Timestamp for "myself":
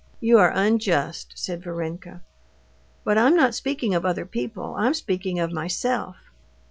5.51-6.15